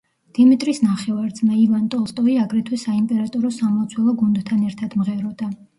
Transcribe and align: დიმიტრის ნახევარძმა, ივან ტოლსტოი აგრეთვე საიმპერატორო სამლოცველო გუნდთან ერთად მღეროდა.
დიმიტრის 0.35 0.79
ნახევარძმა, 0.85 1.59
ივან 1.65 1.85
ტოლსტოი 1.97 2.39
აგრეთვე 2.47 2.81
საიმპერატორო 2.87 3.55
სამლოცველო 3.61 4.19
გუნდთან 4.25 4.69
ერთად 4.73 5.03
მღეროდა. 5.05 5.55